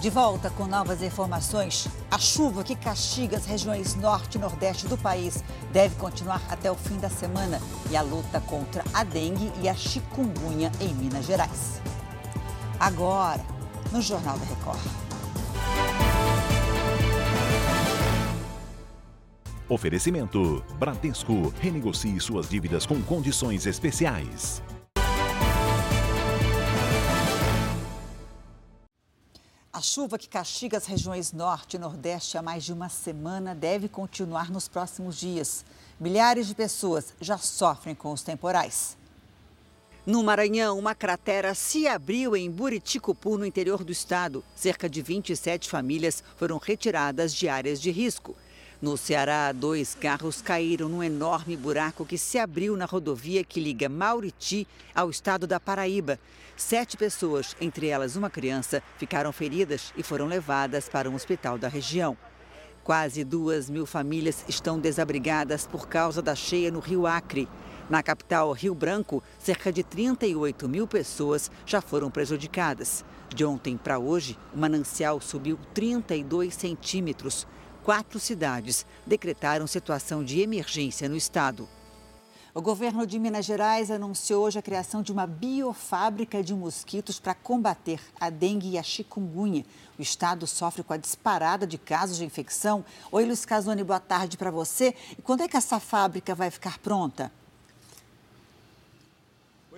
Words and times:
De 0.00 0.08
volta 0.08 0.48
com 0.48 0.66
novas 0.66 1.02
informações, 1.02 1.86
a 2.10 2.18
chuva 2.18 2.64
que 2.64 2.74
castiga 2.74 3.36
as 3.36 3.44
regiões 3.44 3.94
norte 3.94 4.38
e 4.38 4.40
nordeste 4.40 4.88
do 4.88 4.96
país 4.96 5.44
deve 5.74 5.94
continuar 5.96 6.40
até 6.48 6.72
o 6.72 6.74
fim 6.74 6.96
da 6.96 7.10
semana 7.10 7.60
e 7.90 7.96
a 7.96 8.00
luta 8.00 8.40
contra 8.40 8.82
a 8.94 9.04
dengue 9.04 9.52
e 9.60 9.68
a 9.68 9.74
chikungunya 9.74 10.72
em 10.80 10.94
Minas 10.94 11.26
Gerais. 11.26 11.82
Agora, 12.78 13.44
no 13.92 14.00
Jornal 14.00 14.38
da 14.38 14.46
Record. 14.46 14.80
Oferecimento: 19.68 20.64
Bradesco. 20.78 21.52
Renegocie 21.60 22.18
suas 22.20 22.48
dívidas 22.48 22.86
com 22.86 23.02
condições 23.02 23.66
especiais. 23.66 24.62
A 29.80 29.82
chuva 29.82 30.18
que 30.18 30.28
castiga 30.28 30.76
as 30.76 30.84
regiões 30.84 31.32
norte 31.32 31.76
e 31.76 31.78
nordeste 31.78 32.36
há 32.36 32.42
mais 32.42 32.64
de 32.64 32.70
uma 32.70 32.90
semana 32.90 33.54
deve 33.54 33.88
continuar 33.88 34.50
nos 34.50 34.68
próximos 34.68 35.16
dias. 35.16 35.64
Milhares 35.98 36.48
de 36.48 36.54
pessoas 36.54 37.14
já 37.18 37.38
sofrem 37.38 37.94
com 37.94 38.12
os 38.12 38.22
temporais. 38.22 38.94
No 40.04 40.22
Maranhão, 40.22 40.78
uma 40.78 40.94
cratera 40.94 41.54
se 41.54 41.88
abriu 41.88 42.36
em 42.36 42.50
Buriticupu, 42.50 43.38
no 43.38 43.46
interior 43.46 43.82
do 43.82 43.90
estado. 43.90 44.44
Cerca 44.54 44.86
de 44.86 45.00
27 45.00 45.70
famílias 45.70 46.22
foram 46.36 46.58
retiradas 46.58 47.32
de 47.32 47.48
áreas 47.48 47.80
de 47.80 47.90
risco. 47.90 48.36
No 48.80 48.96
Ceará, 48.96 49.52
dois 49.52 49.94
carros 49.94 50.40
caíram 50.40 50.88
num 50.88 51.02
enorme 51.02 51.54
buraco 51.54 52.06
que 52.06 52.16
se 52.16 52.38
abriu 52.38 52.78
na 52.78 52.86
rodovia 52.86 53.44
que 53.44 53.60
liga 53.60 53.90
Mauriti 53.90 54.66
ao 54.94 55.10
estado 55.10 55.46
da 55.46 55.60
Paraíba. 55.60 56.18
Sete 56.56 56.96
pessoas, 56.96 57.54
entre 57.60 57.88
elas 57.88 58.16
uma 58.16 58.30
criança, 58.30 58.82
ficaram 58.96 59.32
feridas 59.32 59.92
e 59.98 60.02
foram 60.02 60.26
levadas 60.26 60.88
para 60.88 61.10
um 61.10 61.14
hospital 61.14 61.58
da 61.58 61.68
região. 61.68 62.16
Quase 62.82 63.22
duas 63.22 63.68
mil 63.68 63.84
famílias 63.84 64.46
estão 64.48 64.80
desabrigadas 64.80 65.66
por 65.66 65.86
causa 65.86 66.22
da 66.22 66.34
cheia 66.34 66.70
no 66.70 66.80
Rio 66.80 67.06
Acre. 67.06 67.46
Na 67.90 68.02
capital 68.02 68.50
Rio 68.52 68.74
Branco, 68.74 69.22
cerca 69.38 69.70
de 69.70 69.82
38 69.82 70.66
mil 70.66 70.86
pessoas 70.86 71.50
já 71.66 71.82
foram 71.82 72.10
prejudicadas. 72.10 73.04
De 73.28 73.44
ontem 73.44 73.76
para 73.76 73.98
hoje, 73.98 74.38
o 74.54 74.58
manancial 74.58 75.20
subiu 75.20 75.58
32 75.74 76.54
centímetros 76.54 77.46
quatro 77.90 78.20
cidades 78.20 78.86
decretaram 79.04 79.66
situação 79.66 80.22
de 80.22 80.40
emergência 80.40 81.08
no 81.08 81.16
estado. 81.16 81.68
O 82.54 82.62
governo 82.62 83.04
de 83.04 83.18
Minas 83.18 83.44
Gerais 83.44 83.90
anunciou 83.90 84.44
hoje 84.44 84.60
a 84.60 84.62
criação 84.62 85.02
de 85.02 85.10
uma 85.10 85.26
biofábrica 85.26 86.40
de 86.40 86.54
mosquitos 86.54 87.18
para 87.18 87.34
combater 87.34 88.00
a 88.20 88.30
dengue 88.30 88.70
e 88.70 88.78
a 88.78 88.82
chikungunya. 88.84 89.64
O 89.98 90.02
estado 90.02 90.46
sofre 90.46 90.84
com 90.84 90.92
a 90.92 90.96
disparada 90.96 91.66
de 91.66 91.78
casos 91.78 92.18
de 92.18 92.24
infecção. 92.24 92.84
Oi, 93.10 93.24
Luiz 93.24 93.44
Casoni, 93.44 93.82
boa 93.82 93.98
tarde 93.98 94.36
para 94.36 94.52
você. 94.52 94.94
E 95.18 95.20
quando 95.20 95.40
é 95.40 95.48
que 95.48 95.56
essa 95.56 95.80
fábrica 95.80 96.32
vai 96.32 96.48
ficar 96.48 96.78
pronta? 96.78 97.32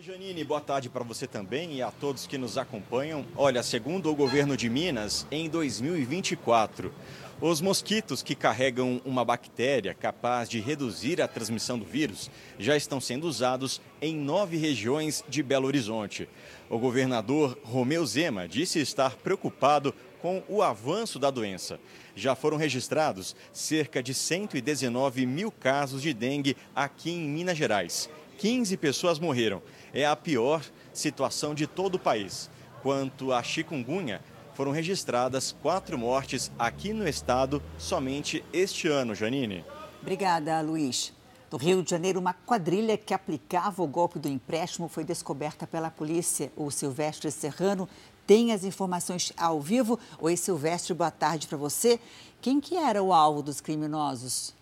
Oi, 0.00 0.06
Janine, 0.06 0.42
boa 0.44 0.62
tarde 0.62 0.88
para 0.88 1.04
você 1.04 1.26
também 1.26 1.74
e 1.74 1.82
a 1.82 1.90
todos 1.90 2.26
que 2.26 2.38
nos 2.38 2.56
acompanham. 2.56 3.22
Olha, 3.36 3.62
segundo 3.62 4.10
o 4.10 4.16
governo 4.16 4.56
de 4.56 4.70
Minas, 4.70 5.26
em 5.30 5.46
2024, 5.46 6.90
os 7.38 7.60
mosquitos 7.60 8.22
que 8.22 8.34
carregam 8.34 9.02
uma 9.04 9.26
bactéria 9.26 9.92
capaz 9.92 10.48
de 10.48 10.58
reduzir 10.58 11.20
a 11.20 11.28
transmissão 11.28 11.78
do 11.78 11.84
vírus 11.84 12.30
já 12.58 12.74
estão 12.78 12.98
sendo 12.98 13.26
usados 13.26 13.78
em 14.00 14.16
nove 14.16 14.56
regiões 14.56 15.22
de 15.28 15.42
Belo 15.42 15.66
Horizonte. 15.66 16.26
O 16.70 16.78
governador 16.78 17.58
Romeu 17.62 18.06
Zema 18.06 18.48
disse 18.48 18.78
estar 18.80 19.16
preocupado 19.16 19.94
com 20.22 20.42
o 20.48 20.62
avanço 20.62 21.18
da 21.18 21.30
doença. 21.30 21.78
Já 22.16 22.34
foram 22.34 22.56
registrados 22.56 23.36
cerca 23.52 24.02
de 24.02 24.14
119 24.14 25.26
mil 25.26 25.52
casos 25.52 26.00
de 26.00 26.14
dengue 26.14 26.56
aqui 26.74 27.10
em 27.10 27.28
Minas 27.28 27.58
Gerais. 27.58 28.08
15 28.40 28.74
pessoas 28.78 29.18
morreram. 29.18 29.62
É 29.92 30.06
a 30.06 30.16
pior 30.16 30.64
situação 30.94 31.54
de 31.54 31.66
todo 31.66 31.96
o 31.96 31.98
país. 31.98 32.48
Quanto 32.82 33.34
à 33.34 33.42
chikungunya, 33.42 34.22
foram 34.54 34.72
registradas 34.72 35.54
quatro 35.60 35.98
mortes 35.98 36.50
aqui 36.58 36.94
no 36.94 37.06
estado 37.06 37.62
somente 37.76 38.42
este 38.50 38.88
ano, 38.88 39.14
Janine. 39.14 39.62
Obrigada, 40.00 40.58
Luiz. 40.62 41.12
No 41.52 41.58
Rio 41.58 41.82
de 41.82 41.90
Janeiro, 41.90 42.18
uma 42.18 42.32
quadrilha 42.32 42.96
que 42.96 43.12
aplicava 43.12 43.82
o 43.82 43.86
golpe 43.86 44.18
do 44.18 44.28
empréstimo 44.28 44.88
foi 44.88 45.04
descoberta 45.04 45.66
pela 45.66 45.90
polícia. 45.90 46.50
O 46.56 46.70
Silvestre 46.70 47.30
Serrano 47.30 47.86
tem 48.26 48.52
as 48.52 48.64
informações 48.64 49.34
ao 49.36 49.60
vivo. 49.60 49.98
Oi, 50.18 50.34
Silvestre, 50.34 50.94
boa 50.94 51.10
tarde 51.10 51.46
para 51.46 51.58
você. 51.58 52.00
Quem 52.40 52.58
que 52.58 52.74
era 52.74 53.02
o 53.02 53.12
alvo 53.12 53.42
dos 53.42 53.60
criminosos? 53.60 54.58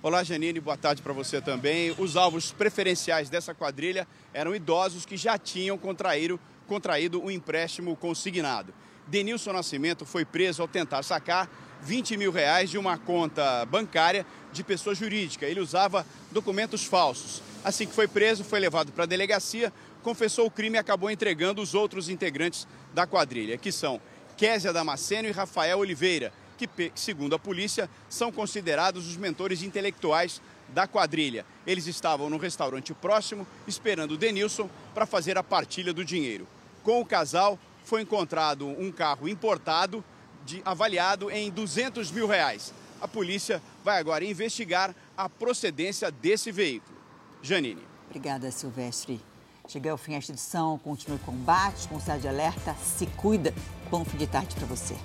Olá, 0.00 0.22
Janine, 0.22 0.60
boa 0.60 0.76
tarde 0.76 1.02
para 1.02 1.12
você 1.12 1.40
também. 1.40 1.92
Os 1.98 2.16
alvos 2.16 2.52
preferenciais 2.52 3.28
dessa 3.28 3.52
quadrilha 3.52 4.06
eram 4.32 4.54
idosos 4.54 5.04
que 5.04 5.16
já 5.16 5.36
tinham 5.36 5.76
contraído, 5.76 6.38
contraído 6.68 7.20
um 7.20 7.28
empréstimo 7.28 7.96
consignado. 7.96 8.72
Denilson 9.08 9.52
Nascimento 9.52 10.06
foi 10.06 10.24
preso 10.24 10.62
ao 10.62 10.68
tentar 10.68 11.02
sacar 11.02 11.50
20 11.82 12.16
mil 12.16 12.30
reais 12.30 12.70
de 12.70 12.78
uma 12.78 12.96
conta 12.96 13.66
bancária 13.66 14.24
de 14.52 14.62
pessoa 14.62 14.94
jurídica. 14.94 15.46
Ele 15.46 15.58
usava 15.58 16.06
documentos 16.30 16.84
falsos. 16.84 17.42
Assim 17.64 17.84
que 17.84 17.92
foi 17.92 18.06
preso, 18.06 18.44
foi 18.44 18.60
levado 18.60 18.92
para 18.92 19.02
a 19.02 19.06
delegacia, 19.06 19.72
confessou 20.04 20.46
o 20.46 20.50
crime 20.50 20.76
e 20.76 20.78
acabou 20.78 21.10
entregando 21.10 21.60
os 21.60 21.74
outros 21.74 22.08
integrantes 22.08 22.68
da 22.94 23.04
quadrilha, 23.04 23.58
que 23.58 23.72
são 23.72 24.00
Késia 24.36 24.72
Damasceno 24.72 25.26
e 25.26 25.32
Rafael 25.32 25.80
Oliveira 25.80 26.32
que, 26.66 26.92
segundo 26.94 27.34
a 27.34 27.38
polícia, 27.38 27.88
são 28.08 28.32
considerados 28.32 29.06
os 29.06 29.16
mentores 29.16 29.62
intelectuais 29.62 30.42
da 30.68 30.86
quadrilha. 30.86 31.46
Eles 31.66 31.86
estavam 31.86 32.28
no 32.28 32.36
restaurante 32.36 32.92
próximo, 32.92 33.46
esperando 33.66 34.12
o 34.12 34.16
Denilson 34.16 34.68
para 34.94 35.06
fazer 35.06 35.38
a 35.38 35.42
partilha 35.42 35.92
do 35.92 36.04
dinheiro. 36.04 36.46
Com 36.82 37.00
o 37.00 37.06
casal, 37.06 37.58
foi 37.84 38.02
encontrado 38.02 38.66
um 38.66 38.92
carro 38.92 39.28
importado, 39.28 40.04
de, 40.44 40.60
avaliado 40.64 41.30
em 41.30 41.50
200 41.50 42.10
mil 42.10 42.26
reais. 42.26 42.72
A 43.00 43.06
polícia 43.06 43.62
vai 43.84 43.98
agora 43.98 44.24
investigar 44.24 44.94
a 45.16 45.28
procedência 45.28 46.10
desse 46.10 46.50
veículo. 46.50 46.98
Janine. 47.42 47.82
Obrigada, 48.06 48.50
Silvestre. 48.50 49.20
Cheguei 49.68 49.90
ao 49.90 49.98
fim 49.98 50.12
desta 50.12 50.32
edição. 50.32 50.78
Continue 50.78 51.16
o 51.16 51.20
combate, 51.20 51.86
com 51.88 51.96
o 51.96 52.18
de 52.18 52.26
alerta. 52.26 52.74
Se 52.82 53.06
cuida. 53.06 53.54
Bom 53.90 54.04
fim 54.04 54.16
de 54.16 54.26
tarde 54.26 54.56
para 54.56 54.66
você. 54.66 54.96